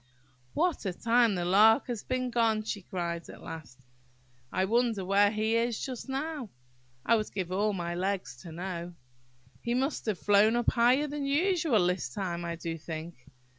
"What 0.55 0.83
a 0.87 0.93
time 0.93 1.35
the 1.35 1.45
Lark 1.45 1.85
has 1.85 2.01
been 2.03 2.31
gone!" 2.31 2.63
she 2.63 2.81
cried, 2.81 3.29
at 3.29 3.43
last. 3.43 3.85
"I 4.51 4.65
wonder 4.65 5.05
where 5.05 5.29
he 5.29 5.55
is 5.55 5.79
just 5.79 6.09
now! 6.09 6.49
I 7.05 7.15
would 7.15 7.31
give 7.31 7.51
all 7.51 7.71
my 7.73 7.93
legs 7.93 8.35
to 8.37 8.51
know! 8.51 8.95
He 9.61 9.75
must 9.75 10.07
have 10.07 10.17
flown 10.17 10.55
up 10.55 10.71
higher 10.71 11.05
than 11.05 11.27
usual 11.27 11.85
this 11.85 12.09
time, 12.11 12.43
I 12.43 12.55
do 12.55 12.79
think! 12.79 13.27